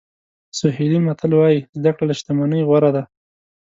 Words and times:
سوهیلي 0.59 0.99
متل 1.07 1.31
وایي 1.35 1.59
زده 1.79 1.91
کړه 1.95 2.05
له 2.09 2.13
شتمنۍ 2.19 2.61
غوره 2.67 2.91
ده. 2.95 3.03